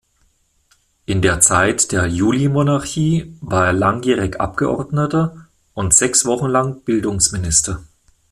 In 1.05 1.21
der 1.21 1.41
Zeit 1.41 1.91
der 1.91 2.07
Julimonarchie 2.07 3.37
war 3.39 3.67
er 3.67 3.73
langjährig 3.73 4.39
Abgeordneter 4.41 5.45
und 5.75 5.93
sechs 5.93 6.25
Wochen 6.25 6.47
lang 6.49 6.81
Bildungsminister. 6.83 7.83